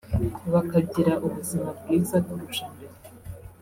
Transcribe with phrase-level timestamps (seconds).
[0.53, 2.95] bakagira ubuzima bwiza kurusha mbere